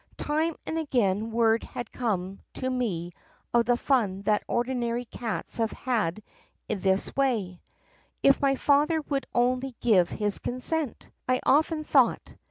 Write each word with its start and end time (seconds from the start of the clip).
Time 0.17 0.55
and 0.65 0.79
again 0.79 1.29
word 1.29 1.61
had 1.63 1.91
come 1.91 2.39
to 2.55 2.67
me 2.71 3.11
of 3.53 3.65
the 3.65 3.77
fun 3.77 4.23
that 4.23 4.41
ordinary 4.47 5.05
cats 5.05 5.57
have 5.57 6.17
in 6.67 6.79
this 6.79 7.15
way. 7.15 7.61
If 8.23 8.41
my 8.41 8.55
father 8.55 9.01
would 9.01 9.27
only 9.35 9.75
give 9.79 10.09
his 10.09 10.39
consent! 10.39 11.07
I 11.29 11.39
often 11.45 11.83
thought. 11.83 12.33